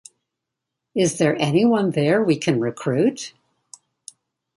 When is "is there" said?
0.95-1.37